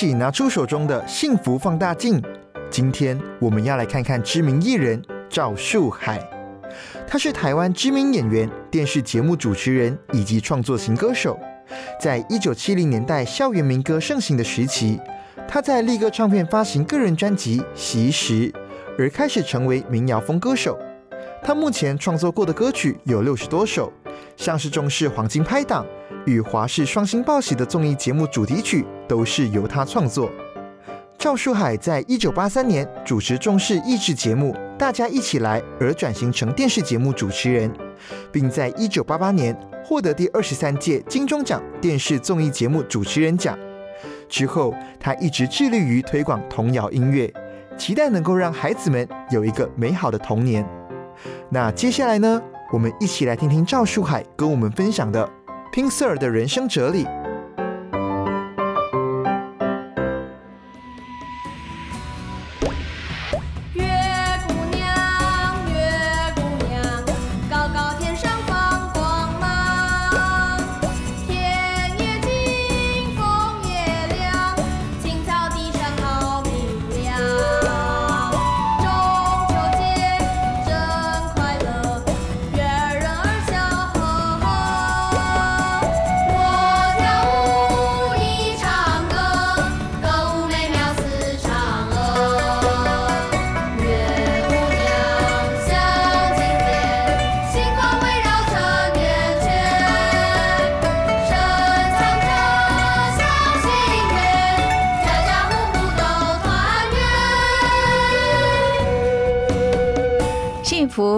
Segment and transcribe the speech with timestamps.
[0.00, 2.22] 起拿出手中的幸福放大镜。
[2.70, 6.18] 今天我们要来看看知名艺人赵树海，
[7.06, 11.38] 他是台湾知名演员、电视节目主持人以及创作型歌手。
[12.00, 14.98] 在一九七零年代校园民歌盛行的时期。
[15.46, 18.50] 他在力歌唱片发行个人专辑《习时》，
[18.98, 20.78] 而开始成为民谣风歌手。
[21.42, 23.92] 他目前创作过的歌曲有六十多首，
[24.36, 25.84] 像是中视黄金拍档
[26.26, 30.30] 与华视双星报喜的综艺节目主题曲都是由他创作。
[31.18, 37.70] 赵树海在一九八三年主持中视益智节目《大家一起来》而转型成电视节目主持人，
[38.32, 43.58] 并在一九八八年获得第二十三届金钟奖电视综艺节目主持人奖。
[44.28, 47.30] 之后，他一直致力于推广童谣音乐，
[47.76, 50.66] 期待能够让孩子们有一个美好的童年。
[51.48, 55.28] 那接下来呢，我们一起来听听赵树海跟我们分享的
[55.72, 57.06] 拼 Sir 的人生哲理。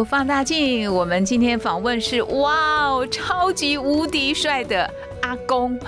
[0.04, 4.88] 放大镜，我们今天访问是哇哦，超级无敌帅的
[5.22, 5.78] 阿公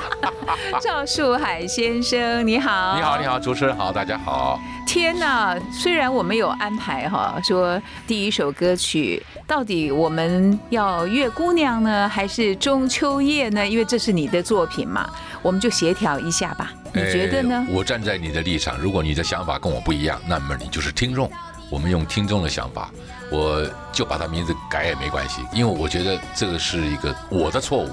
[0.80, 4.58] 赵树海先生，你好，你好，你好，主持人好，大家好。
[4.86, 13.66] 天哪，虽然我们有安排哈，说第一首歌曲到底我们要月姑娘呢，还是中秋夜呢？
[13.66, 15.08] 因为这是你的作品嘛，
[15.42, 16.72] 我们就协调一下吧。
[16.92, 17.66] 你觉得呢？
[17.70, 21.30] 我站在你的立场，如果你的想法跟我不一样，那么你就是听众。
[21.70, 22.90] 我们用听众的想法。
[23.30, 23.62] 我
[23.92, 27.90] 就把他名字改也没关系，因为我觉得这个是一个我的错误。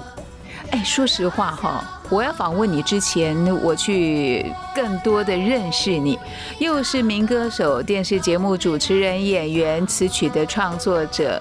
[0.71, 6.17] 哎，说实话哈，我要访问你之前，我去更多的认识你，
[6.59, 11.39] 又是民歌手、电视节目主持人、演员、词曲的创作者，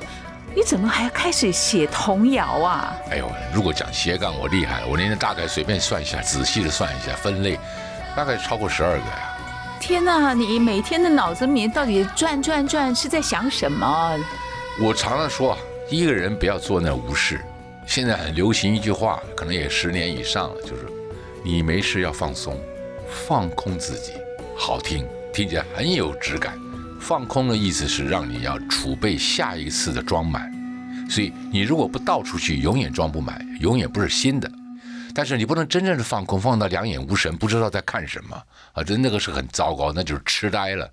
[0.54, 2.94] 你怎么还要开始写童谣啊？
[3.10, 7.58] 哎呦，如果讲斜杠，我厉害，我那天大概随便算一下，仔细的算一下，分类
[8.14, 9.30] 大概超过十二个呀。
[9.86, 10.32] 天哪！
[10.32, 14.18] 你每天的脑子里面到底转转转是在想什么？
[14.80, 15.58] 我常常说，
[15.90, 17.38] 一个人不要做那无事。
[17.86, 20.86] 现在很流行一句话，可能也十年以上了，就是
[21.44, 22.58] 你没事要放松，
[23.26, 24.12] 放空自己。
[24.56, 26.58] 好听，听起来很有质感。
[26.98, 30.50] 放空的意思是让你要储备下一次的装满，
[31.10, 34.50] 所以你如果不倒出去，永远装不满，永远不是新的。
[35.14, 38.36] 但是你不能真正的放空，放到两眼无神，不知道在看什么
[38.72, 38.82] 啊！
[38.82, 40.90] 这那个是很糟糕，那就是痴呆了。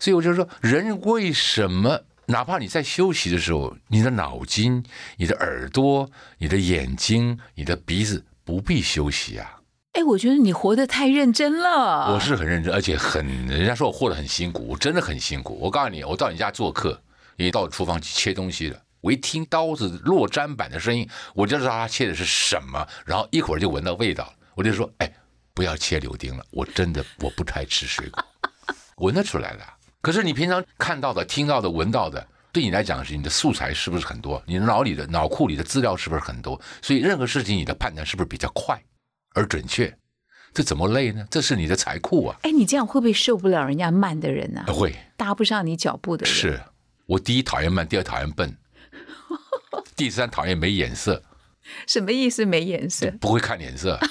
[0.00, 4.82] 所以我就说，人为什么哪怕你在休息的时候，你的脑筋、
[5.16, 9.60] 你的耳朵、你的眼睛、你的鼻子不必休息啊？
[9.92, 12.12] 哎，我觉得你活得太认真了。
[12.12, 15.58] 我是很认真，而且很人家说我活得很辛苦，我真的很辛苦。
[15.60, 17.00] 我告诉你，我到你家做客，
[17.36, 18.78] 你到厨房去切东西了。
[19.00, 25.12] 我一听刀子落砧板的声音，我就知道他切的是什么，然后一会儿就闻到味道我就说：“哎，
[25.54, 28.24] 不要切柳丁了，我真的我不太吃水果。”
[28.98, 29.64] 闻得出来的。
[30.00, 34.42] 可是你平常看到的、听到的、闻到的，对你来讲是你的素材是不是很多？
[34.46, 36.60] 你脑里的脑库里的资料是不是很多？
[36.82, 38.80] 所以任何事情你的判断是不是比较快
[39.34, 39.96] 而准确？
[40.52, 41.26] 这怎么累呢？
[41.30, 42.36] 这是你的财库啊！
[42.42, 44.64] 哎，你这样会不会受不了人家慢的人呢？
[44.68, 46.34] 会搭不上你脚步的人。
[46.34, 46.60] 是
[47.06, 48.56] 我第一讨厌慢，第二讨厌笨。
[49.98, 51.24] 第三，讨厌没眼色。
[51.84, 52.44] 什么意思？
[52.44, 53.10] 没眼色？
[53.20, 53.98] 不会看脸色。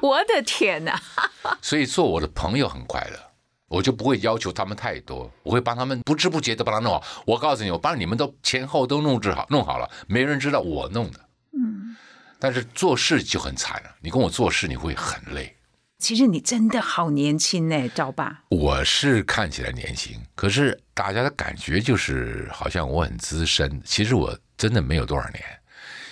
[0.00, 0.98] 我的天哪！
[1.60, 3.20] 所以做我的朋友很快乐，
[3.68, 7.04] 我就不会要求他们太多，我会帮他们不知不觉的帮他弄好。
[7.26, 11.20] 我告诉你，我帮你们都前后都弄治好，弄好了，没人知道我弄的。
[11.52, 11.94] 嗯。
[12.38, 13.90] 但是做事就很惨了。
[14.00, 15.54] 你跟我做事，你会很累。
[15.98, 18.44] 其实你真的好年轻呢，赵爸。
[18.50, 23.82] 我是看起来年轻，可是大家的感觉就是好像我很资深。
[23.84, 25.42] 其实我真的没有多少年，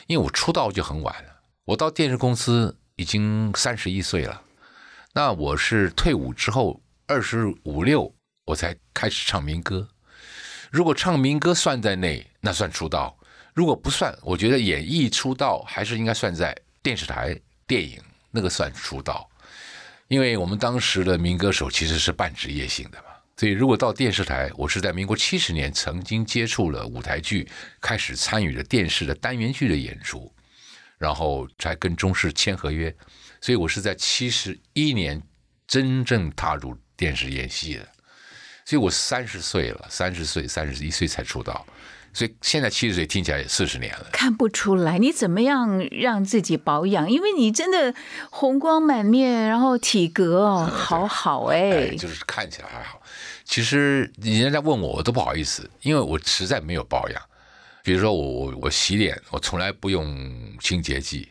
[0.09, 1.31] 因为我出道就很晚了。
[1.65, 4.43] 我到电视公司已经三十一岁了，
[5.13, 8.13] 那我是退伍之后二十五六，
[8.45, 9.89] 我才开始唱民歌。
[10.73, 13.17] 如果唱民歌算在内，那算出道；
[13.55, 19.31] 如果不算，我觉得演艺出道还是应该算在电视台、电影那个算出道。
[20.09, 23.07] 因为我们当时的民歌手其实是半职业性的嘛，
[23.37, 27.49] 所以如果到电视台，我是在民国七十年曾经接触了舞台剧，
[27.81, 30.33] 开始参与了电视的单元剧的演出，
[30.97, 32.95] 然后才跟中视签合约，
[33.41, 35.21] 所以我是在七十一年
[35.67, 37.89] 真正踏入电视演戏的，
[38.65, 41.67] 所以我三十岁了，三十岁、三十一岁才出道。
[42.17, 44.97] 所以现在七十岁听起来也四十年了，看不出来。
[44.97, 47.11] 你怎么样让自己保养？
[47.11, 47.95] 因为你真的
[48.31, 53.03] 红光满面，然后体格哦，好好哎，就是看起来还好。
[53.45, 57.23] 其实人家问我，我都不好意思，因为我实在没有保养。
[57.83, 61.29] 比如说我我我洗脸，我从来不用清洁剂，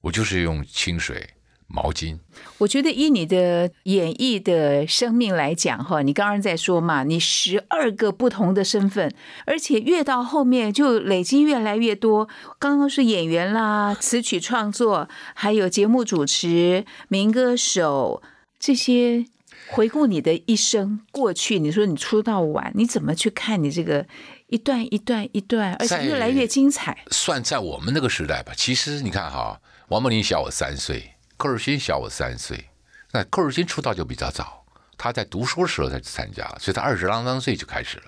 [0.00, 1.24] 我就是用清水。
[1.74, 2.16] 毛巾，
[2.58, 9.12] 我觉得以你的演艺的生命来讲，哈，你刚刚在说嘛，你十二个不同的身份，
[9.44, 12.28] 而且越到后面就累积越来越多。
[12.60, 18.22] 刚刚是演员啦，词曲创作，还有节目主持、民歌手
[18.60, 19.26] 这些。
[19.70, 24.06] 回顾你的一生过去，你说你出道晚，你怎么去看你这个
[24.48, 26.98] 一段一段一段，而且越来越精彩？
[27.10, 28.52] 算在我们那个时代吧。
[28.54, 31.13] 其实你看哈，王梦玲小我三岁。
[31.36, 32.70] 寇尔新小我三岁，
[33.12, 34.64] 那寇尔新出道就比较早，
[34.96, 38.04] 他在读书时候才参加了，所以他二十啷当岁就开始了。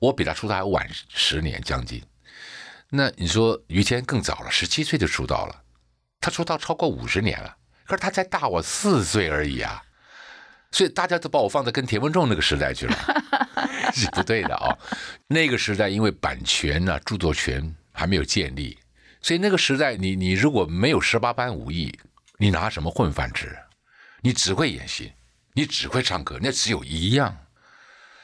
[0.00, 2.02] 我比他出道还晚十年将近。
[2.90, 5.62] 那你说于谦更早了，十七岁就出道了，
[6.20, 7.56] 他出道超过五十年了，
[7.86, 9.82] 可是他才大我四岁而已啊，
[10.72, 12.96] 所以大家都把我放在跟田文仲那个时代去了，
[13.94, 14.76] 是不对的啊。
[15.28, 18.78] 那个时代因为版权呢，著作权还没有建立，
[19.22, 21.96] 所以那个时代你你如果没有十八般武艺。
[22.38, 23.56] 你拿什么混饭吃？
[24.22, 25.12] 你只会演戏，
[25.52, 27.46] 你只会唱歌，那只有一样，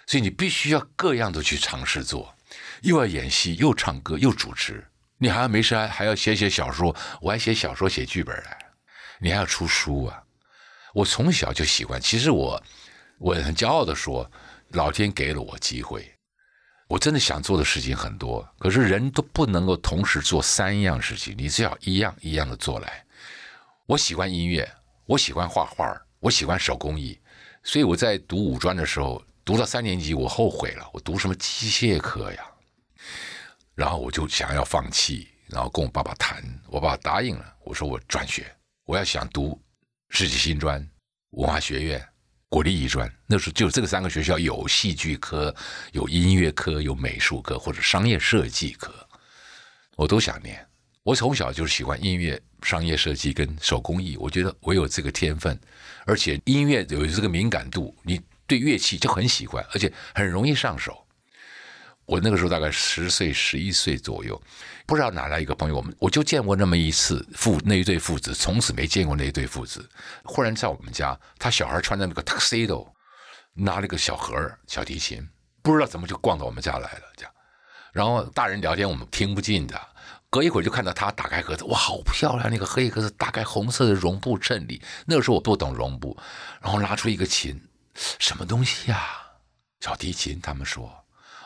[0.07, 2.35] 所以你必须要各样都去尝试做，
[2.83, 4.85] 又要演戏，又唱歌，又主持，
[5.19, 8.59] 你还要没事还还要写写小说，我还写小说写剧本来，
[9.21, 10.23] 你还要出书啊！
[10.95, 12.61] 我从小就喜欢，其实我
[13.19, 14.29] 我很骄傲的说，
[14.71, 16.13] 老天给了我机会，
[16.89, 23.05] 我真的想做的事情很多，可是人都不能够同时做三样事情，你只要一样一样的做来。
[23.91, 24.73] 我喜欢音乐，
[25.05, 27.19] 我喜欢画画，我喜欢手工艺，
[27.65, 32.47] 所以我在读五专的时候，读到三年级，我后悔了，我读什么机械科呀？
[33.75, 38.47] 然后我就想要放弃，然后跟我爸爸谈，我爸爸答应了，我说我转学，
[38.85, 39.61] 我要想读
[40.11, 40.89] 世纪新专、
[41.31, 42.09] 文化学院、
[42.49, 45.53] 国立艺专，那时候就这个三个学校有戏剧科、
[45.91, 48.95] 有音乐科、有美术科或者商业设计科，
[49.97, 50.65] 我都想念。
[51.03, 52.41] 我从小就是喜欢音乐。
[52.63, 55.59] 商业设计跟手工艺，我觉得我有这个天分，
[56.05, 61.07] 而且音乐有这个敏感度，你对乐器就很喜欢，而且很容易上手。
[62.05, 64.39] 我那个时候大概十岁、十一岁左右，
[64.85, 69.89] 不知道哪来一个朋友，我们我就见过那么一次父那一对父子，从此没见过那一对父子。
[70.23, 72.93] 忽然在我们家，他小孩穿着那个 tuxedo，
[73.55, 75.27] 拿了个小盒小提琴，
[75.63, 77.33] 不知道怎么就逛到我们家来了，这样。
[77.91, 79.81] 然后大人聊天，我们听不进的。
[80.31, 82.49] 隔一会儿就看到他打开盒子，哇，好漂亮！
[82.49, 84.81] 那个黑盒子打开红色的绒布衬里。
[85.05, 86.17] 那个时候我不懂绒布，
[86.61, 87.61] 然后拉出一个琴，
[87.95, 89.01] 什么东西呀？
[89.81, 90.41] 小提琴。
[90.41, 90.89] 他们说，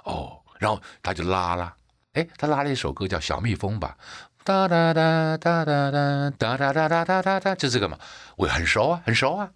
[0.05, 1.75] 哦，然后他就拉了，
[2.13, 3.97] 哎，他拉了一首歌叫《小蜜蜂》吧，
[4.45, 7.99] 哒哒哒哒哒哒哒哒哒哒哒哒，就这个嘛，
[8.37, 9.51] 我很熟啊，很熟啊，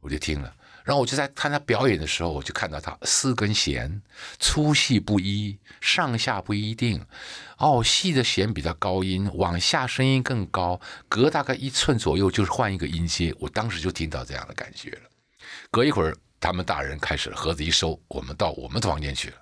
[0.00, 0.52] 我就听了。
[0.90, 4.02] 然后我就在看他表演的时候，我就看到他四根弦
[4.40, 7.00] 粗细不一，上下不一定。
[7.58, 13.32] 哦，细的弦比较高音，往下声音更高，隔大概一寸左右就是换一个音阶。
[13.38, 15.02] 我当时就听到这样的感觉了。
[15.70, 19.36] 隔一会儿，他们大人开始盒子一收，我们到我们的房间去了。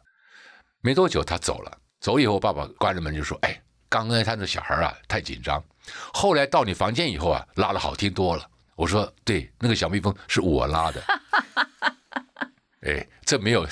[0.83, 1.79] 没多久，他走了。
[1.99, 5.65] 走以后，爸爸关着门就说：“哎，刚才他那小孩啊，太紧张。
[6.13, 8.47] 后来到你房间以后啊，拉的好听多了。”
[8.79, 11.03] 我说对，那个小蜜蜂是我拉的，
[12.83, 13.67] 哎，这没有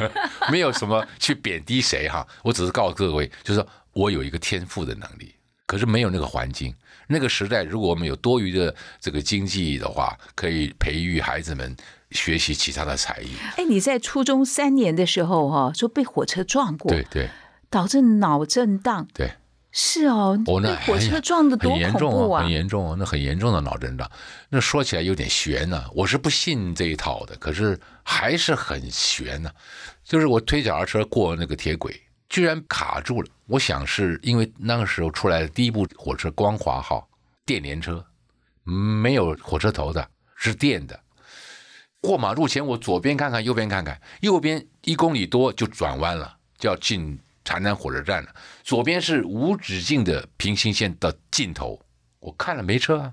[0.52, 6.74] 没有什么去贬低谁哈，我只是告诉各位，就是说我有一个天赋的能力，可是没有那个环境。
[7.08, 11.74] 那个时代，如果我们有多余的这个经济的话，可以培育孩子们
[12.10, 13.30] 学习其他的才艺。
[13.56, 17.30] 哎，你在初中三年的时候哈，说被火车撞过，对对，
[17.70, 19.32] 导致脑震荡，对。
[19.72, 22.42] 是哦，哦，那被火车撞的多很严恐怖重啊！
[22.42, 24.10] 很严重啊，那很严重的脑震荡。
[24.48, 29.50] 那说起来有点悬呢、我是不信这一套的，可是还是很悬呢、
[30.02, 33.28] 就是我推脚踏车过那个铁轨，居然卡住了。
[33.46, 37.08] 我想是因为那个时候出来的第一部火车光华号
[37.46, 38.04] 电联车，
[38.64, 40.98] 没有火车头的，是电的。
[42.00, 47.18] 过马路前，我左边看看，右边看看，右边一公里多就转弯了，就要进
[47.50, 48.32] 邯郸火车站了。
[48.62, 51.80] 左边是无止境的平行线的尽头，
[52.20, 53.12] 我看了没车啊，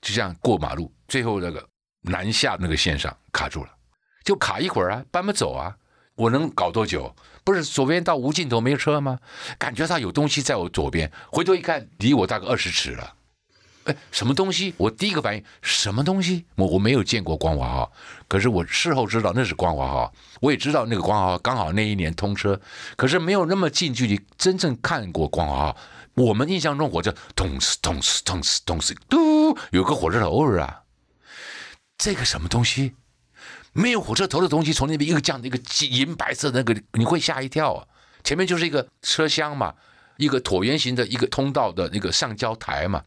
[0.00, 1.68] 就这样过马路，最后那个
[2.00, 3.70] 南下那个线上卡住了，
[4.24, 5.76] 就卡一会儿啊，搬不走啊，
[6.14, 7.14] 我能搞多久？
[7.44, 9.20] 不是左边到无尽头没车吗？
[9.58, 13.15] 感觉到有东西在我左边，回头一看，离我大概二十尺了。
[13.86, 14.74] 哎，什么东西？
[14.76, 16.44] 我第一个反应什么东西？
[16.56, 17.92] 我我没有见过光华号，
[18.28, 22.60] 可是我事后知道那是光华号，我也知道那个光华号刚好那一年通车，
[22.96, 25.76] 可是没有那么近距离真正看过光华号。
[26.14, 30.82] 我们印象中火车咚哧咚哧咚哧咚哧嘟，有个火车头儿啊，
[31.98, 32.94] 这个什么东西？
[33.72, 35.58] 没有火车头的东西从那边一个这样的一个
[35.90, 37.86] 银白色那个，你会吓一跳啊！
[38.24, 39.74] 前面就是一个车厢嘛，
[40.16, 43.04] 一个椭圆形的一个通道的那个上交台嘛，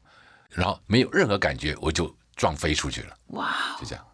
[0.50, 4.06] 然后没有任何感觉，我就撞飞出去了，哇，就这样，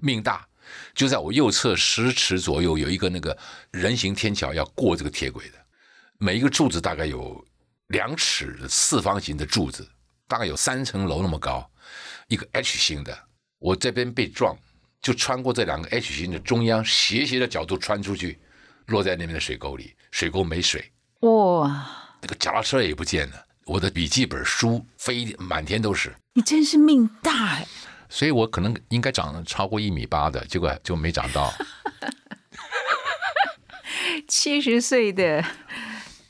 [0.00, 0.46] 命大。
[0.94, 3.36] 就在我右侧十尺左右有一个那个
[3.70, 5.54] 人行天桥要过这个铁轨的，
[6.18, 7.44] 每一个柱子大概有
[7.88, 9.86] 两尺的四方形的柱子，
[10.26, 11.70] 大概有三层楼那么高，
[12.28, 13.16] 一个 H 型的。
[13.58, 14.56] 我这边被撞，
[15.00, 18.40] 就穿过这两个 H 型的中央，斜斜的角度穿出去，
[18.86, 21.86] 落在那边的水沟里，水沟没水，哇，
[22.22, 27.66] 那个脚踏车也不见了，我的笔记本书飞满天都是，你真是命大哎！
[28.08, 31.52] 所以我可能应该长超过一米八的，结果就没长到。
[34.28, 35.44] 七十岁的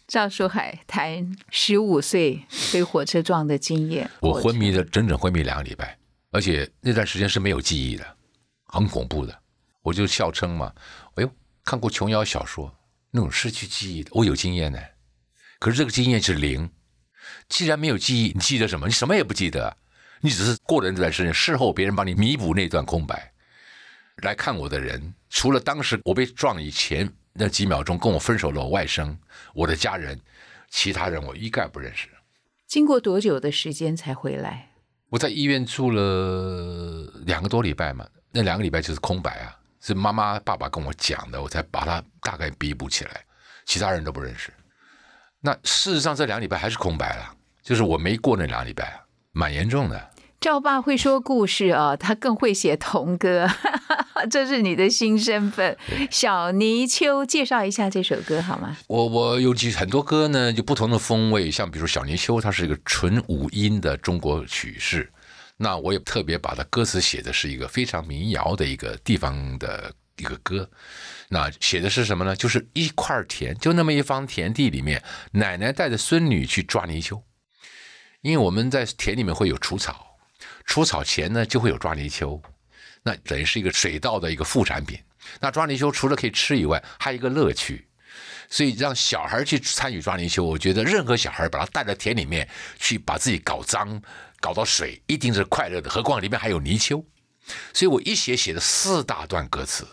[0.06, 4.08] 赵树海谈十五岁被火车撞的经验。
[4.20, 5.98] 我昏迷了整整昏迷两个礼拜，
[6.30, 8.16] 而且那段时间是没有记忆的，
[8.66, 9.36] 很恐怖的。
[9.82, 10.72] 我就笑称嘛，
[11.16, 11.30] 哎呦，
[11.64, 12.72] 看过琼瑶小说
[13.10, 14.78] 那种失去记忆的，我有经验呢。
[15.58, 16.70] 可是这个经验是零，
[17.48, 18.86] 既然没有记忆，你记得什么？
[18.86, 19.76] 你什么也不记得，
[20.20, 23.32] 你只是过了那段时间，事后别人帮你弥补那段空白。
[24.22, 29.16] 来看我的人，除了当时我被撞以前那几秒钟跟我分手的我外甥、
[29.52, 30.18] 我的家人，
[30.70, 32.08] 其他人我一概不认识。
[32.66, 34.70] 经过多久的时间才回来？
[35.10, 43.24] 我在医院住了两个多礼拜嘛，那两个礼拜就是空白啊，是妈妈爸爸跟我讲的，我才把它大概弥补起来，
[43.64, 44.52] 其他人都不认识。
[45.46, 49.00] 那事实上这两个礼拜还是空白了，就是我没过那两个礼拜啊，
[49.32, 50.10] 蛮严重的。
[50.40, 53.46] 赵爸会说故事啊，他更会写童歌，
[54.30, 55.76] 这是你的新身份。
[56.10, 58.74] 小泥鳅，介绍一下这首歌好吗？
[58.88, 65.12] 我我有几很多歌呢，就不同的风味，像比如《小泥鳅》，它是一个纯五音的中国曲式。
[65.58, 70.70] 那我也特别把它歌词写的是一个非常民谣的一个地方的一个歌。
[71.28, 72.36] 那写的是什么呢？
[72.36, 75.02] 就是一块田，就那么一方田地里面，
[75.32, 77.24] 奶奶带着孙女去抓泥鳅。
[78.20, 80.16] 因为我们在田里面会有除草，
[80.64, 82.40] 除草前呢就会有抓泥鳅，
[83.02, 84.98] 那等于是一个水稻的一个副产品。
[85.40, 87.88] 那抓泥鳅除了可以吃以外，还有一个乐趣。
[88.48, 94.00] 所以让小孩去参与抓泥鳅，我觉得任何小孩把他带到田里面去，把自己搞脏、
[94.38, 95.90] 搞到水，一定是快乐的。
[95.90, 97.04] 何况里面还有泥鳅，
[97.72, 99.86] 所以我一写写了四大段歌词。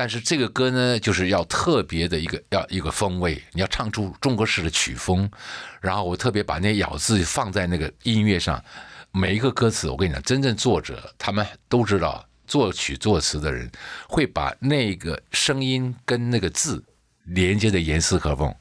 [0.00, 5.30] 但是这个歌呢，就是要特别的一个要一个风味，你要唱出中国式的曲风。
[5.78, 8.64] 然后我特别把那咬字放在那个音乐上，
[9.12, 13.70] 每一个歌词，我跟你讲，真正作者他们都知道，作曲作词的人
[14.08, 16.82] 会把那个声音跟那个字
[17.24, 18.54] 连接的严丝合缝。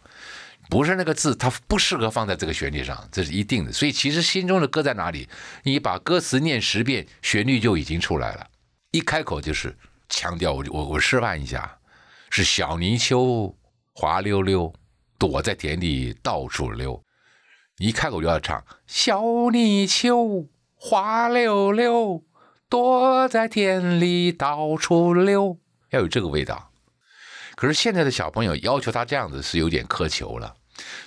[0.70, 3.72] 不是那个字，它不适合放在这个旋律上，这是一定的。
[3.72, 5.30] 所以其实心中的歌在哪里？
[5.64, 8.46] 你把歌词念十遍，旋律就已经出来了。
[8.92, 9.74] 一开口就是
[10.10, 11.78] 强调，我我我示范一下，
[12.30, 13.56] 是小泥鳅
[13.94, 14.74] 滑溜溜，
[15.18, 17.04] 躲在田里到处溜。
[17.78, 22.24] 你一开口就要唱小泥鳅滑溜溜，
[22.68, 25.58] 躲在田里到处溜，
[25.92, 26.72] 要有这个味道。
[27.56, 30.56] 可是现在的小朋友要求他这样子是有点苛求了，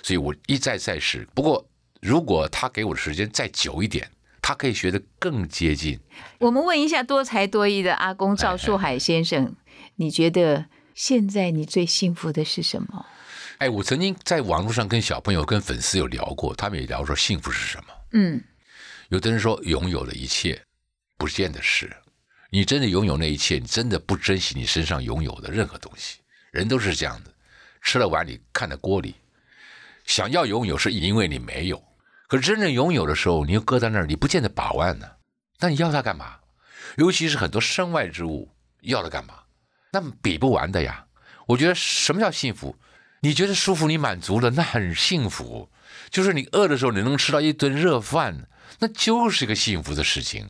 [0.01, 1.27] 所以我一再再试。
[1.33, 1.67] 不过
[2.01, 4.09] 如果他给我的时间再久一点，
[4.43, 5.99] 他可以学得更接近。
[6.39, 9.55] 我们问一下多才多艺的阿公赵树海先生，
[9.95, 13.05] 你觉得现在你最幸福的是什么？
[13.59, 17.93] 哎，我曾经在网络上跟小朋友、跟粉丝有聊过，他们也聊说幸福是什么。
[18.11, 18.43] 嗯，
[19.07, 20.61] 有的人说拥有了一切，
[21.17, 21.89] 不见得是。
[22.49, 26.19] 你真的拥有那一切，你真的不珍惜你身上拥有的任何东西。
[26.51, 27.31] 人都是这样的，
[27.81, 29.15] 吃了碗里看了锅里。
[30.05, 31.81] 想要拥有是因为你没有，
[32.27, 35.07] 可真正拥有的时候，你又搁在那儿，你不见得把玩呢。
[35.59, 36.37] 那你要它干嘛？
[36.97, 38.51] 尤其是很多身外之物，
[38.81, 39.35] 要它干嘛？
[39.91, 41.05] 那比不完的呀。
[41.47, 42.75] 我觉得什么叫幸福？
[43.21, 45.69] 你觉得舒服，你满足了，那很幸福。
[46.09, 48.47] 就是你饿的时候，你能吃到一顿热饭，
[48.79, 50.49] 那就是一个幸福的事情。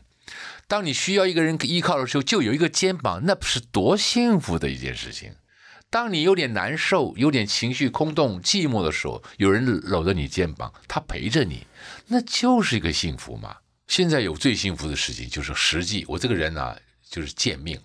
[0.68, 5.36] 当你需要一个人依靠的时候，就有一个肩膀，那不是多幸福的一件事情。
[5.94, 11.68] 当你有点难受、有点情绪空洞、寂寞的时候，有人搂着你肩膀，他陪着你，
[12.08, 13.58] 那就是一个幸福嘛。
[13.86, 16.76] 现在有最幸福的事情就是实际，我这个人呢，
[17.08, 17.80] 就是贱命，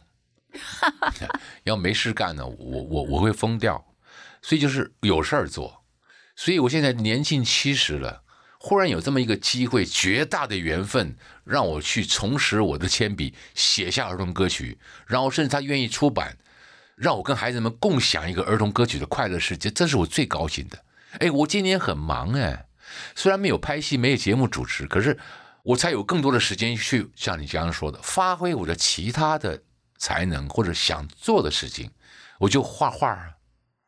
[1.65, 3.85] 要没事干呢，我我我会疯掉。
[4.41, 5.85] 所以就是有事儿做，
[6.35, 8.23] 所以我现在年近七十了，
[8.59, 16.39] 忽然有这么一个机会，绝大的缘分让我去重拾我的铅笔，写下儿童歌曲，然后甚至他愿意出版，
[16.99, 20.79] 让我跟孩子们共享一个儿童歌曲的快乐世界，这是我最高兴的。
[21.21, 22.67] 哎，我今年很忙哎，
[23.15, 25.17] 虽然没有拍戏，没有节目主持，可是
[25.63, 29.63] 我才有更多的时间去像你刚刚说的，发挥我的其他的
[29.97, 31.91] 才能或者想做的事情，
[32.41, 33.31] 我就画画啊。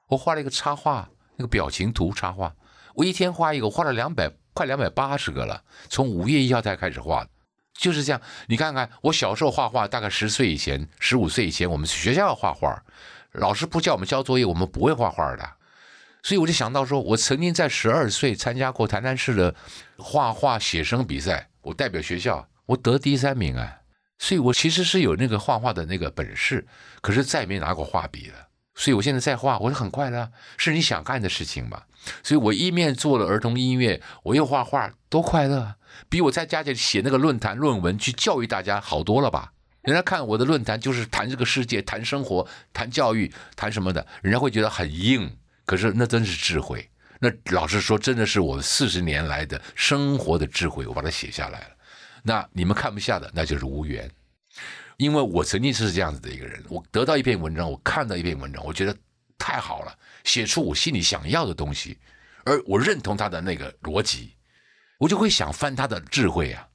[0.08, 2.54] 我画了一个插画，那个表情图插画，
[2.94, 5.62] 我一天画一个，画了两百快两百八十个了。
[5.88, 7.26] 从五月一号才开始画，
[7.80, 8.20] 就是这样。
[8.46, 12.82] 你看看，我小时候画画，大概十岁以前、十五岁以前，我们学校画画，
[13.32, 15.50] 老师不叫我们交作业，我们不会画画的。
[16.22, 19.54] 所以我就想到说，我曾经在十二岁参加过台南市的
[19.96, 23.78] 画画写生比赛，我代表学校，我得第三名啊。
[24.18, 26.66] 所以我其实是有那个画画的那个本事，
[27.00, 28.48] 可是再也没拿过画笔了。
[28.74, 31.82] 所以，我现在在画，我是很快乐，是你想干的事情嘛。
[32.22, 35.74] 所以我一面做了儿童音乐，我又画画，多快乐，
[36.08, 39.52] 比我在家里写那个论坛论文去教育大家好多了吧？
[39.82, 46.88] 人家看我的论坛就是谈这个世界、谈生活、谈教育、谈什么的，人家会觉得很硬，可是那真是智慧。
[47.18, 51.68] 那老实说，真的是我四十年来的生活的智慧，我把它写下来了。
[52.22, 54.10] 那你们看不下的，那就是无缘。
[54.96, 58.94] 因为我曾经是这样子的一个人，我得到一篇文章，我看到一篇文章，我觉得
[59.40, 61.96] 太好了，写出我心里想要的东西，
[62.44, 64.34] 而我认同他的那个逻辑，
[64.98, 66.68] 我就会想翻他的智慧啊。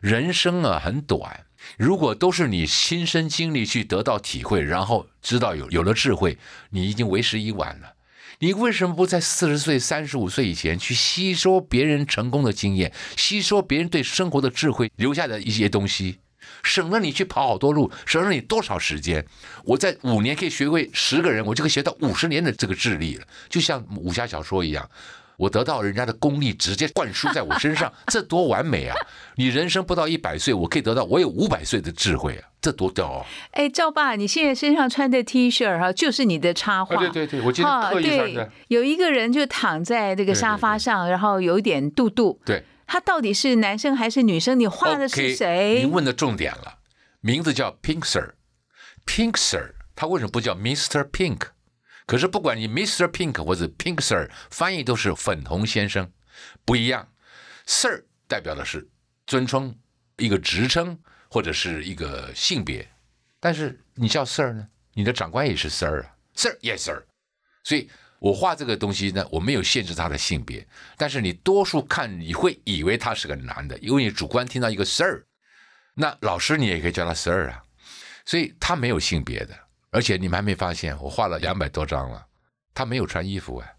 [0.00, 1.46] 人生啊很短，
[1.78, 6.38] 如果都是你亲身经历去得到体会，然后知道有有了智慧，
[6.70, 7.94] 你已经为时已晚了。
[8.40, 16.18] 你为什么不在四十岁、三十五岁以前去吸收别人成功的经验，吸收别人对生活的智慧留下的一些东西？
[16.62, 19.24] 省了你去跑好多路，省了你多少时间？
[19.64, 23.24] 我在五年可以学会十个人，我就可以学到五十年的这个智力了。
[23.48, 24.88] 就像武侠小说一样，
[25.36, 28.94] 我得到人家的功力直接灌输在我身上， 这多完美啊！
[29.36, 33.26] 你人生不到一百岁，我可以得到我有五百岁的智慧啊，这多屌啊！
[33.50, 36.96] 哎，赵爸，你现在身上穿的 T 恤哈，就是你的插画。
[36.96, 38.50] 对对对，我今天特意穿的。
[38.68, 42.40] 有一个人就躺在这个沙发上，然后有点肚肚。
[42.44, 42.64] 对。
[42.86, 44.58] 他到底是男生还是女生？
[44.58, 45.82] 你画的是谁？
[45.82, 46.78] 你问的重点了，
[47.20, 51.10] 名字叫 Pink Sir，Pink Sir，他为什么不叫 Mr.
[51.10, 51.48] Pink？
[52.06, 53.08] 可是不管你 Mr.
[53.10, 56.12] Pink 或者 Pink Sir，翻译都是粉红先生，
[56.64, 57.08] 不一样。
[57.66, 58.88] Sir 代表的是
[59.26, 59.76] 尊称，
[60.18, 62.88] 一个职称或者是一个性别，
[63.40, 67.04] 但是你叫 Sir 呢，你的长官也是 Sir 啊，Sir，Yes Sir，
[67.64, 67.90] 所以。
[68.26, 75.22] 我画这个东西呢，我没有限制他的性别，但是你多数看你会以为他是个男的，因为你主观听到一个 Sir，
[75.94, 77.62] 那老师你也可以叫他 Sir 啊，
[78.24, 79.56] 所以他没有性别的，
[79.90, 82.26] 而且你们还没发现，我画了两百多张了，
[82.74, 83.76] 他没有穿衣服哎，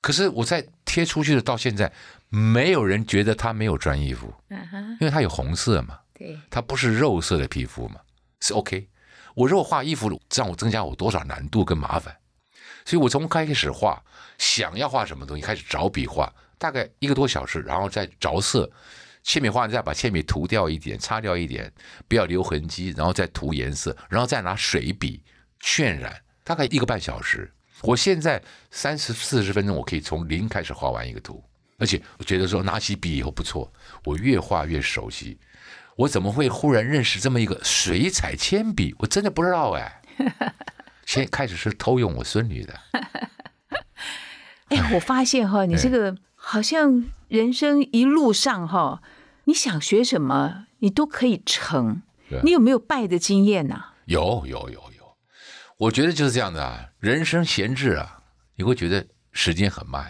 [0.00, 1.92] 可是我在贴出去的到现在，
[2.28, 4.34] 没有人觉得他没有穿衣服，
[5.00, 8.00] 因为他有红色嘛，对，他不是肉色的皮肤嘛，
[8.40, 8.88] 是 OK，
[9.36, 12.16] 我如果画衣服，让我增加我多少难度跟麻烦。
[12.84, 14.02] 所以我从开始画，
[14.38, 18.70] 想要画什么东西，开始找笔画，大概一个多小时，然后再着色，
[19.22, 21.72] 铅笔画再把铅笔涂掉一点，擦掉一点，
[22.06, 25.22] 不要留痕迹，然后再涂颜色，然后再拿水笔
[25.62, 27.50] 渲染，大概一个半小时。
[27.82, 31.42] 我现在三十四十分钟，我可以从零开始画完一个图，
[31.78, 33.72] 而且我觉得说拿起笔以后不错，
[34.04, 35.38] 我越画越熟悉。
[35.96, 38.94] 我怎么会忽然认识这么一个水彩铅笔？
[38.98, 40.02] 我真的不知道哎。
[41.06, 42.80] 先开始是偷用我孙女的。
[44.68, 49.02] 哎，我发现哈，你这个好像人生一路上哈，
[49.44, 52.02] 你想学什么，你都可以成。
[52.42, 53.84] 你有没有败的经验呢？
[54.06, 55.16] 有有有有，
[55.76, 56.88] 我觉得就是这样的啊。
[56.98, 58.22] 人生闲置啊，
[58.56, 60.04] 你会觉得时间很慢；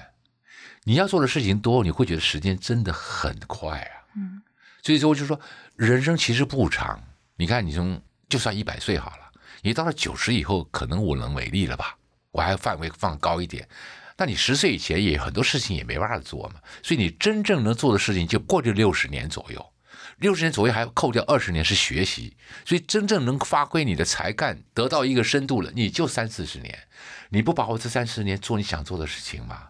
[0.85, 4.09] 你要做的事情多，你会觉得时间真的很快啊。
[4.17, 4.43] 嗯，
[4.83, 5.39] 所以说我就说，
[5.77, 7.03] 人生其实不长。
[7.37, 9.24] 你看，你从就算一百岁好了。
[9.65, 11.97] 你到了九十以后，可能无能为力了吧？
[12.33, 13.67] 我还范围放高一点，
[14.19, 19.73] 那你十岁以前也很多事情也没办法做嘛，所以你真正能做的事情就过这六十年左右，
[20.19, 26.79] 六十年左右还扣掉二十年是学习，所以真正能发挥你的才干，得到一个深度了，你就三四十年，
[27.31, 29.63] 你不把握这三十年做你想做的事情吗？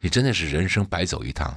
[0.00, 1.54] 你真的是人生白走一趟。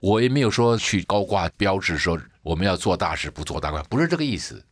[0.00, 4.64] 我也没有说去高挂标志，说我们要做大事不做大官，不是这个意思。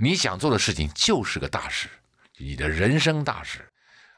[0.00, 1.88] 你想做的事情就是个大事，
[2.36, 3.68] 你的人生大事。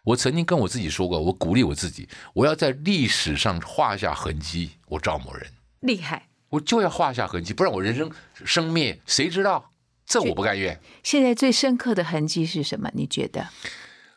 [0.04, 4.72] 我曾经跟我自己说过，我鼓励我自己，我要在历史上画下痕迹。
[4.86, 8.10] 我赵某人厉害，我就要画下痕迹，不然我人生
[8.44, 9.72] 生灭谁知道？
[10.04, 10.78] 这我不甘愿。
[11.02, 12.90] 现在最深刻的痕迹是什么？
[12.92, 13.48] 你觉得？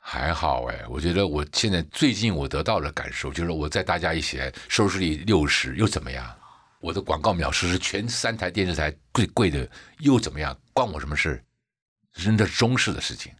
[0.01, 6.29] 还好哎，我觉得我现在最近我得到的感受就是，我在大家一起收视率六十又怎么样？
[6.81, 10.57] 我的广告秒数是全三台电视台最贵的又怎么样？
[10.73, 11.41] 关我什么事？
[12.13, 13.33] 真的中式的事情，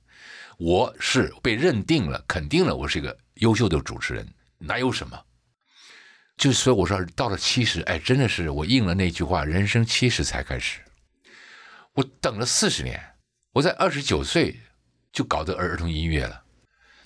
[0.58, 5.20] 我是被认定了、肯定了，我是一个优秀的主持人，哪有什么？
[6.36, 10.80] 就是所以我说到了七十，哎，真的是我应了那句话：人生七十才开始。
[11.94, 13.00] 我等了四十年，
[13.52, 14.60] 我在二十九岁
[15.12, 16.44] 就搞这儿童音乐了。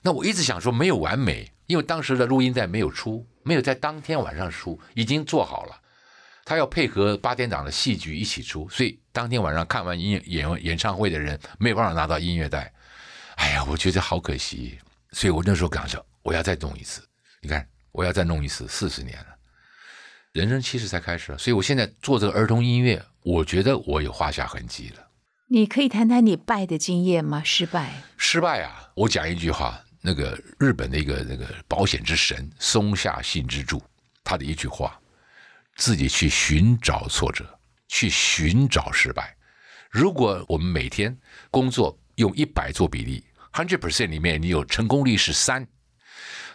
[0.01, 5.82] 那我一直想说没有完美，因为当时的录音带没有出，没有在当天晚上出，已经做好了。
[6.47, 12.71] 他要配合八点档的戏剧一起出，所以当天晚上看完音乐演演唱会的人没有办法拿到音乐带。
[13.36, 14.79] 哎呀，我觉得好可惜，
[15.12, 17.05] 所以我那时候感说我要再弄一次。
[17.41, 19.36] 你看，我要再弄一次，四十年了，
[20.31, 25.05] 人生七十才开始，所以我现在做这个儿童音乐，我觉得我有画下痕迹了。
[25.49, 27.43] 你可以谈谈你败的经验吗？
[27.43, 28.03] 失败？
[28.15, 28.89] 失败啊！
[28.95, 29.83] 我讲一句话。
[29.99, 33.83] 那个日本的一个那个保险之神松下幸之助，
[34.23, 34.97] 他的一句话：
[35.78, 39.34] 自己去寻找挫折，去寻找失败。
[39.90, 41.18] 如果我们每天
[41.50, 45.66] 工作用一百做比例，hundred percent 里面你有成功率是三，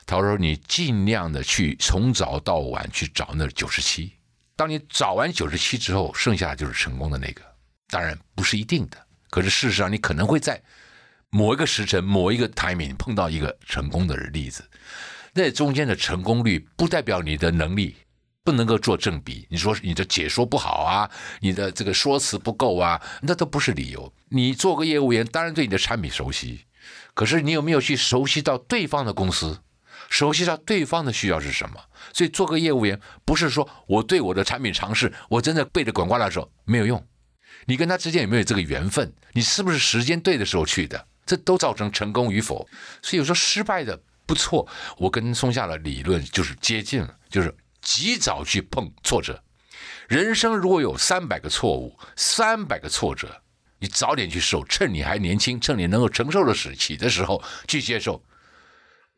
[0.04, 4.12] 他说你尽量的去从早到晚去找那九十七。
[4.54, 7.42] 当你找完九十七之后，剩下的就是成功的那个。
[7.88, 10.62] 当然不是一定的，可是事实上你可能会在。
[11.34, 14.62] 某一个时辰，某一个 timing 碰到一个成功的例子，
[15.32, 17.96] 那中间的成功率不代表你的能力
[18.44, 19.46] 不能够做正比。
[19.50, 24.12] 你说你的解说不好啊，你的这个说辞不够啊，那都不是理由。
[24.28, 26.66] 你做个业务员，当然对你的产品熟悉，
[27.14, 29.62] 可是你有没有去熟悉到对方的公司，
[30.08, 31.80] 熟悉到对方的需要是什么？
[32.12, 37.06] 所以做个业务员，不是说我对我的产品尝试，我真的背着滚瓜烂熟没有用。
[37.66, 39.12] 你跟他之间有没有这个缘分？
[39.32, 41.06] 你是不是时间对的时候去的？
[41.24, 42.66] 这都造成成功与否，
[43.00, 44.66] 所以有时候失败的不错。
[44.98, 49.42] 我跟松下的理论就是接近了，就是及早去碰挫折。
[50.08, 53.42] 人生如果有三百个错误，三百个挫折，
[53.78, 58.22] 你早点去受，趁你还年轻，趁你能够承受的时起的时候去接受，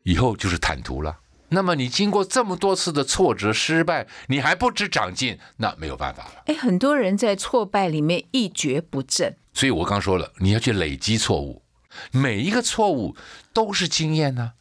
[0.03, 1.19] 以后就是坦途了。
[1.49, 6.43] 那么你经过这么多次的挫折失败，你还不知长进，那没有办法了。
[6.47, 9.37] 哎，很多人在挫败里面一蹶不振。
[9.53, 11.63] 所以我刚说了，你要去累积错误。
[12.11, 13.15] 每一个错误
[13.53, 14.53] 都是经验呢。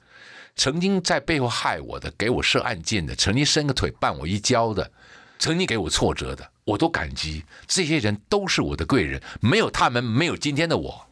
[0.57, 4.91] 曾经在背后害我的，给我设暗箭的，曾经伸个腿绊我一跤的，
[5.39, 7.45] 曾经给我挫折的，我都感激。
[7.67, 11.07] 这些人都是我的贵人，没有他们，没有今天的我。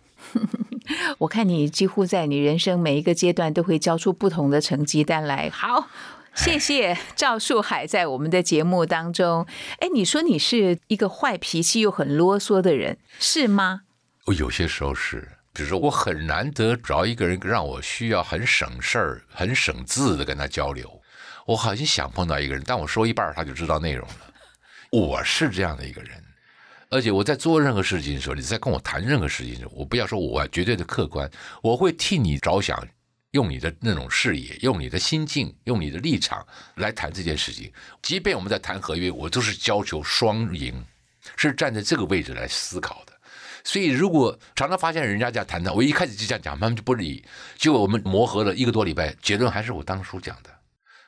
[1.19, 5.51] 我看你几乎在你人生每一个阶段都会交出不同的成绩单来。
[5.51, 5.89] 好，
[6.35, 9.47] 谢谢赵树海在我们的节目当中。
[9.81, 13.83] 哎，你说你是一个坏脾气又很啰嗦的人，是吗？
[14.27, 15.29] 我有些时候是。
[15.53, 21.01] 比如说，我很难得找一个人让我需要很省事儿、很省字的跟他交流。
[21.47, 24.35] 我好像想碰到一个人，但我说一半他就知道内容了。
[24.91, 26.23] 我是这样的一个人，
[26.89, 31.31] 而且我在做任何事情的时候，你在跟我谈任何事情的时候，我不要说我绝对的客观，
[31.63, 32.87] 我会替你着想，
[33.33, 37.73] 用你的那种视野、用你的心境、用你的立场来谈这件事情。
[38.01, 40.85] 即便我们在谈合约，我都是要求双赢，
[41.37, 43.12] 是站在这个位置来思考的。
[43.65, 47.25] 所以，如果常常发现人家这样谈谈，我一开始就这样讲，他们就不理。
[47.57, 50.51] 结果我们磨合了一个多礼拜，结论还是我当初讲的。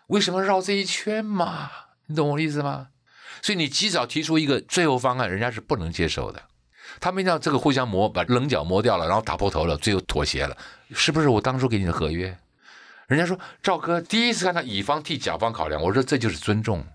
[0.09, 1.71] 为什么绕这一圈嘛？
[2.07, 2.88] 你懂我的意思吗？
[3.43, 6.43] 所以你及早提出一个最后方案，人家是不能接受的。
[7.01, 10.57] 他们让这个互相磨，把棱角磨掉了，然后打破头了，最后妥协了，
[10.95, 12.37] 是不是我当初给你的合约？
[13.09, 16.87] 人家说赵哥第一次看到乙方替甲方考量，我说这就是尊重。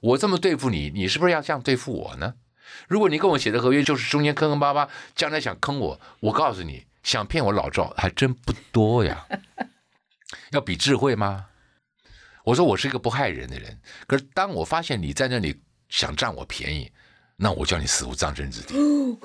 [0.00, 2.34] 我这么对付你，你是不是要这样对付我呢？
[2.88, 9.26] 如果你跟我写的合约就是中间坑坑巴巴，将来想坑我，我告诉你，想骗我老赵还真不多呀。
[10.52, 11.46] 要比智慧吗？
[12.44, 16.90] 我说我是一个不害人的人，可是当我发现你在那里想占我便宜，
[17.36, 18.74] 那我叫你死无葬身之地。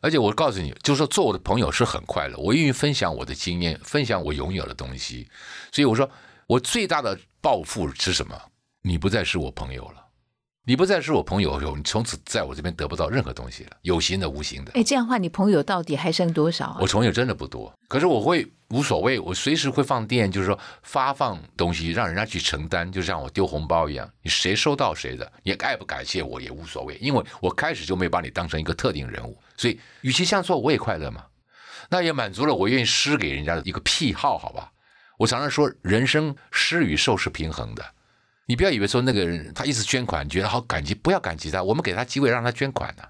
[0.00, 5.28] 而且我告诉你，就是说做我的朋友是很快乐，我愿意分享我的经验，分享我拥有的东西。
[5.72, 6.10] 所以我说，
[6.46, 8.38] 我最大的报复是什么？
[8.82, 10.03] 你不再是我朋友了。
[10.66, 14.72] 你不再是我朋友后，你从此在我这边得不到任何东西了，有形的、无形的。
[14.72, 16.78] 哎，这样的话，你朋友到底还剩多少啊？
[16.80, 31.24] 我朋友真的不多，可是我会无所谓，我随时会放电，就是说发放东西，让人家去承担，就像我丢红包一样，你谁收到谁的，你爱不感谢我也无所谓，因为我开始就没把你当成一个特定人物，所以与其这样做，我也快乐嘛，
[31.90, 34.72] 那也满足了我愿意施给人家的一个癖好，好吧？
[35.18, 37.84] 我常常说，人生施与受是平衡的。
[38.46, 41.62] 你不要以为说那个人他一直捐款，觉得好感激，不要感激他。
[41.62, 43.02] 我们给他机会让他捐款呢。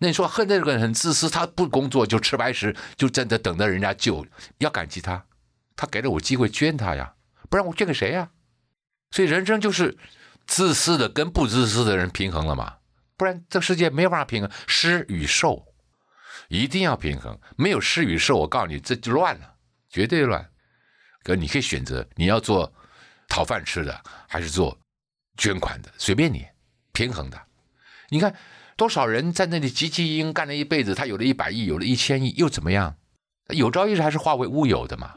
[0.00, 4.26] 那你说恨这个人很自私，他不工作就吃白食，就真的等着人家救，
[4.58, 5.24] 要感激他。
[5.76, 7.14] 他给了我机会捐他呀，
[7.48, 8.30] 不然我捐给谁呀？
[9.12, 9.96] 所以人生就是
[10.46, 12.78] 自私的跟不自私的人平衡了嘛，
[13.16, 15.64] 不然这世界没有办法平衡，施与受
[16.48, 17.38] 一定要平衡。
[17.56, 19.54] 没有施与受，我告诉你这就乱了，
[19.88, 20.50] 绝对乱。
[21.22, 22.72] 可你可以选择你要做。
[23.28, 24.04] 讨饭吃的
[24.36, 24.78] 还是做
[25.38, 26.44] 捐款的，随便你，
[26.92, 27.40] 平衡的。
[28.10, 28.36] 你看
[28.76, 32.96] 多少人在那里汲汲营营干了一辈子，他有了一百亿，有了一千亿，又怎么样？
[33.48, 35.14] 有朝一日还是化为乌有的嘛？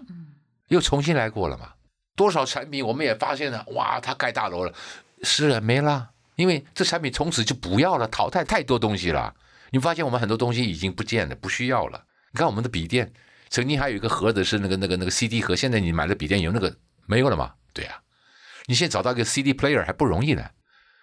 [0.69, 1.73] 又重新来过了嘛？
[2.15, 4.73] 多少产品我们也发现了，哇，他盖大楼了，
[5.21, 9.35] 是啊，没了，因为这产品从此就不要了，淘汰太多东西了。
[9.71, 12.05] 你发现我们很多东西已经不见了，不需要了。
[12.31, 13.11] 你看我们的笔电，
[13.49, 16.73] 曾经还有一个盒子是那个那个那个 CD 盒，现在你买的笔电有那个
[17.05, 17.53] 没有了吗？
[17.73, 18.01] 对呀，
[18.69, 20.51] 你现在找到一个 CD player 还不容易呢，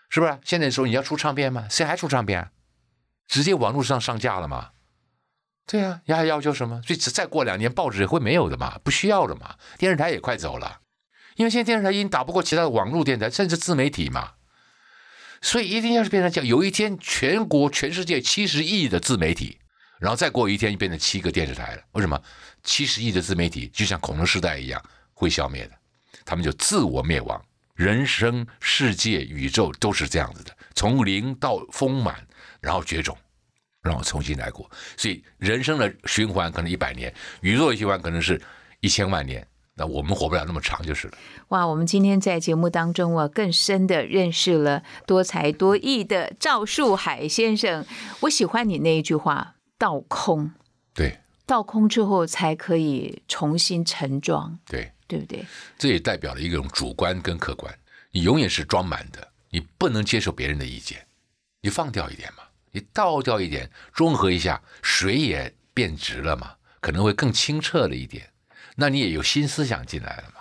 [0.08, 0.38] 是不是？
[0.44, 1.66] 现在说你要出唱片吗？
[1.68, 2.48] 谁还出唱片？
[3.26, 4.70] 直接网络上上架了吗？
[5.66, 6.80] 对呀，你还要求什么？
[6.86, 9.56] 所以再过两年报纸也会没有的嘛，不需要了嘛。
[9.78, 10.78] 电视台也快走了，
[11.34, 14.34] 因为现在电视台已经打不过其他的网络电台，甚至自媒体嘛。
[15.42, 19.58] 所以一定要是变成叫，有一天全国全世界七十亿的自媒体，
[19.98, 21.82] 然后再过一天就变成七个电视台了。
[21.90, 22.22] 为什么？
[22.62, 24.80] 七十亿的自媒体就像恐龙时代一样
[25.14, 25.72] 会消灭的。
[26.24, 27.40] 他们就自我灭亡，
[27.76, 32.26] 人生、世界、宇宙都是这样子的，从零到丰满，
[32.60, 33.16] 然后绝种，
[33.82, 34.68] 让我重新来过。
[34.96, 38.40] 所以人生的循环可能一百年，宇宙的循环可能是
[38.80, 41.18] 一千万年，那我们活不了那么长就是了。
[41.48, 47.84] 哇，我们今天在节目当中啊，更深的认识了多才多艺的赵树海先生。
[48.20, 50.50] 我喜欢你那一句话：倒空。
[50.94, 54.58] 对，倒空之后才可以重新盛装。
[54.66, 54.92] 对。
[55.06, 55.44] 对不对？
[55.78, 57.72] 这也代表了一种主观跟客观。
[58.10, 61.06] 你永远是装满的，你不能接受别人的意见，
[61.60, 62.42] 你放掉一点嘛，
[62.72, 68.32] 你倒掉一点，中和一下，水也变直了嘛，可能会更清澈了一点。
[68.76, 70.40] 那你也有新思想进来了嘛，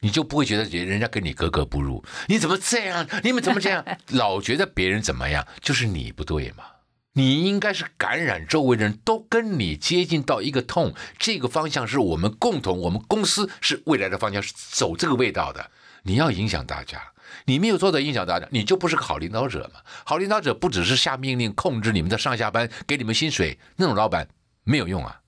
[0.00, 2.04] 你就不会觉得人家跟你格格不入。
[2.26, 3.08] 你怎么这样？
[3.22, 3.84] 你们怎么这样？
[4.08, 6.64] 老觉得别人怎么样，就是你不对嘛。
[7.14, 15.70] 你应该是感染周围人都跟你接近到一个痛，这个方向是我们共同，我们公司是未来的方向，是走这个味道的。
[16.04, 17.12] 你要影响大家，
[17.44, 19.80] 你没有做到影响大家，你就不是个好领导者嘛。
[20.04, 24.28] 好领导者不只是下命令控制你们的上下班，给你们薪水，那种老板
[24.64, 25.20] 没有用啊。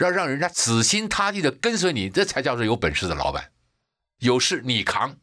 [0.00, 3.50] 要让人家死心塌地的跟随你，这才叫做有本事的老板。
[4.18, 5.16] 有事你扛，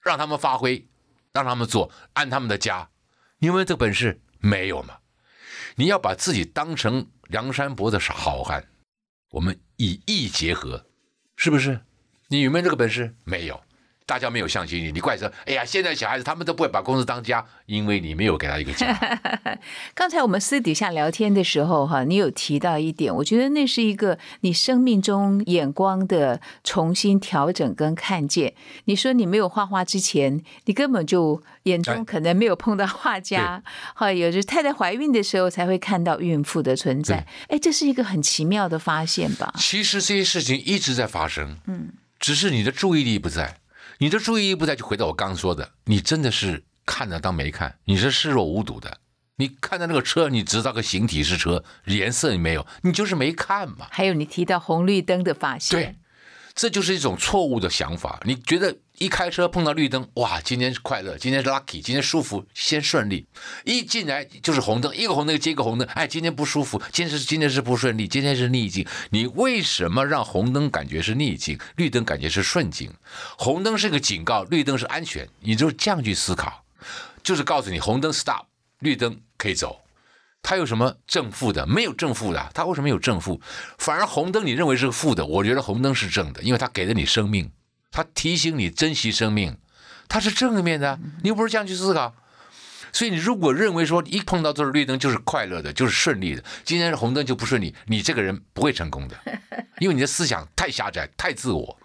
[0.00, 0.86] 让他们发挥，
[1.32, 2.90] 让他们做，安他们的家。
[3.38, 4.20] 你有没有这本事？
[4.42, 4.98] 没有嘛？
[5.76, 8.68] 你要把自己当成梁山伯的好汉，
[9.30, 10.84] 我们以义结合，
[11.36, 11.80] 是不是？
[12.28, 13.14] 你有没有这个本事？
[13.24, 13.62] 没有。
[14.04, 18.96] 大家没有相信你，你怪说，哎呀，现在小孩子他们都不会把公司当家，因为你没有给他一个家。
[19.94, 28.54] 刚才我们私底下聊天的时候，哈，你有提到一点，我觉得那是一个你生命中眼光的重新调整跟看见。
[28.86, 33.62] 你说你没有画画之前，你根本就眼中可能没有碰到画家，
[33.94, 37.26] 哈，有着太太怀孕的时候才会看到孕妇的存在。
[37.48, 39.54] 哎，这是一个很奇妙的发现吧？
[39.56, 43.56] 其实这些事情一直在发生，嗯，只是你的注意力不在。
[44.02, 48.98] 你的注意力不在，就回到我刚刚说的，你真的是看着当没看，你是视若无睹的。
[49.36, 53.86] 你看到那个车，你知道个形体是车，颜色你没有，你就是没看嘛。
[53.92, 55.96] 还有你提到红绿灯的发现，对。
[56.52, 58.20] 这就是一种错误的想法。
[58.24, 63.26] 你觉得一开车碰到绿灯，哇，今天是快乐，今天是 lucky，今天舒服，先顺利。
[63.64, 68.86] 一进来就是红灯，一个红灯接一个红灯，哎，今天不舒服，今天是今天是不顺利，今天是逆境。
[69.10, 72.94] 你为什么让红灯感觉是逆境，绿灯感觉是顺境？
[73.36, 76.64] 红灯是个警告，绿灯是安全，你就这样去思考，
[77.24, 78.44] 就是告诉你红灯 stop，
[78.78, 79.80] 绿灯可以走。
[80.42, 81.66] 它有什么正负的？
[81.66, 82.50] 没有正负的。
[82.54, 83.40] 它为什么有正负？
[83.78, 87.50] 反而红灯你认为是负的，我觉得红灯是正的，因为它给了你生命，
[87.92, 89.56] 它提醒你珍惜生命，
[90.08, 90.98] 它是正面的。
[91.22, 92.16] 你又不是这样去思考？
[92.92, 99.16] 所以你如果认为说一碰到这是绿灯就是快乐的，就是顺利的，今天是红灯就不顺利，你这个人不会成功的，
[99.78, 101.78] 因为你的思想太狭窄、太自我。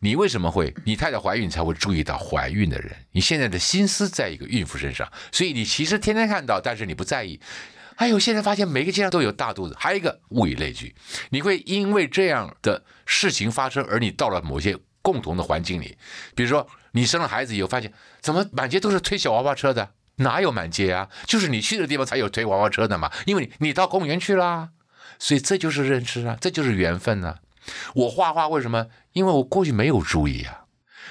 [0.00, 0.74] 你为什么会？
[0.84, 2.94] 你太太怀孕才会注意到怀孕的人。
[3.12, 7.40] 你现在的心思在一个孕妇身上，所以你其实天天看到，但是你不在意。
[7.96, 10.94] 哎呦，现在发现每个街上都有大肚子，还有一个物以类聚，
[11.30, 15.98] 你会因为这样的事情发生，而你到了某些共同的环境里，
[16.34, 21.10] 比如说你生了孩子以后，发现怎么满街都是推小娃娃车的，哪有满街啊？
[21.26, 24.70] 就是你去的地方才有推娃娃车的嘛，因为你到公园去啦，
[25.18, 27.36] 所以这就是认识啊，这就是缘分呐。
[27.94, 28.86] 我画画为什么？
[29.12, 30.64] 因为我过去没有注意啊，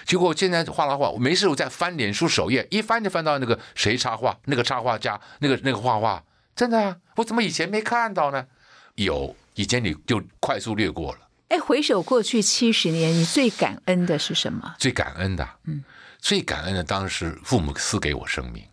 [0.06, 6.23] 结果我现在画了画，我没事我在翻脸书首页，一翻就翻到那个谁插画，那个插画家，那个那个画画。
[6.56, 8.47] 真的啊，我怎么以前没看到呢？
[8.95, 11.22] 有，以前你就快速略过了。
[11.53, 14.73] 哎，回首过去七十年，你最感恩的是什么？
[14.79, 15.83] 最感恩的，嗯，
[16.17, 18.67] 最感恩的当时父母赐给我生命，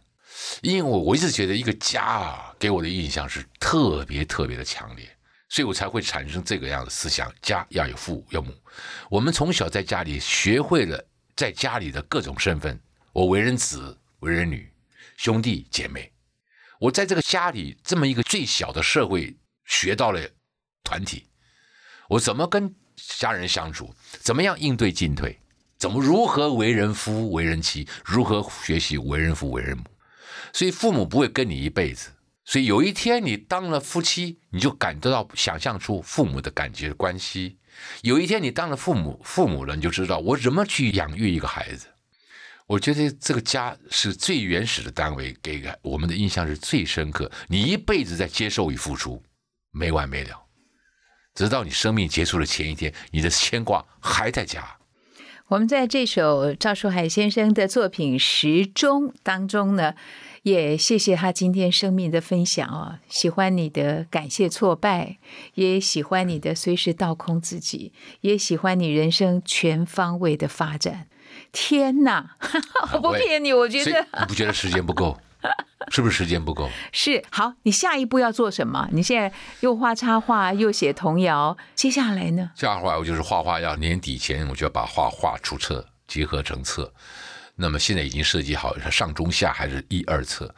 [0.63, 5.07] 因为我我一直觉得一个家啊，给我的印象是特别特别的强烈，
[5.51, 8.51] 所以我才会产生这个样的思想：家要有父有母。
[9.11, 12.81] 我们从小在家里学会了在家里的各种身份，
[13.13, 14.73] 我为人子，为人女，
[15.19, 16.11] 兄弟姐妹。
[16.79, 20.31] 我在这个家里这么一个最小的社会学到了
[20.83, 21.27] 团体，
[22.11, 25.39] 我怎么跟家人相处，怎么样应对进退，
[25.79, 29.85] 怎么如何为人夫为人妻，如何学习为人父为人母。
[30.53, 32.11] 所以父母不会跟你一辈子，
[32.45, 37.59] 所以有一天你当了夫妻，你就感得到想象出父母的感觉关系。
[38.03, 41.87] 有一天你当了父母父母了，你就知道我怎么去养育一个孩子。
[42.67, 47.31] 我觉得这个家是最原始的单位，给我们的印象是最深刻。
[47.47, 49.23] 你一辈子在接受与付出，
[49.71, 50.37] 没完没了，
[51.41, 54.77] 直到你生命结束的前一天，你的牵挂还在家。
[55.49, 59.95] 我们在这首赵树海先生的作品《时钟》当中呢，
[60.43, 62.99] 也谢谢他今天生命的分享哦。
[63.09, 65.17] 喜欢你的感谢挫败，
[65.55, 71.07] 也喜欢你的随时倒空自己，也喜欢你人生全方位的发展。
[71.53, 72.37] 天哪！
[72.93, 75.19] 我不骗你，我觉得你不觉得时间不够，
[75.91, 76.69] 是不是时间不够？
[76.93, 78.89] 是好，你下一步要做什么？
[78.93, 82.51] 你现在又画插画，又写童谣，接下来呢？
[82.55, 86.93] 下来我就是画画，要年底前我就要把画画出册，结合成册。
[87.57, 90.55] 那么现在已经设计好上中下还是一二册，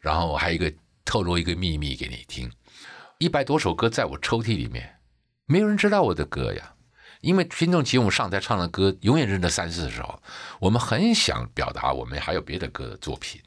[0.00, 0.72] 然后还有一个
[1.04, 2.50] 透露一个秘密给你听：
[3.18, 4.96] 一百多首歌在我抽屉里面，
[5.46, 6.72] 没有人知道我的歌呀。
[7.22, 10.22] 因为听众请我们上台唱的歌，永远是那三四的时候，
[10.60, 13.40] 我们很想表达我们还有别的歌的作品。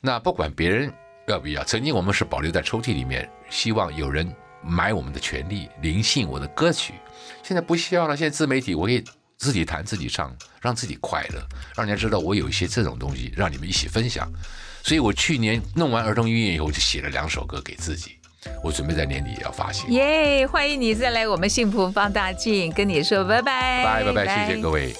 [0.00, 0.92] 那不管别人
[1.26, 4.32] 要不要，曾经我们是保留在抽屉里面，希望有人
[4.62, 6.94] 买我们的权利，灵性我的歌曲。
[7.42, 9.02] 现在不需要了，现在自媒体我可以
[9.36, 11.40] 自己弹自己唱，让自己快乐，
[11.76, 14.30] 让人家知道我有一些这种东西，让你们一起分享。
[14.84, 18.12] 所以我去年弄完儿童音乐以后，就写了两首歌给自己。
[18.62, 19.90] 我准备在年底也要发行。
[19.90, 24.94] 耶，欢迎你再来我们幸福放大镜，跟你说拜拜，拜拜拜拜，谢谢各位。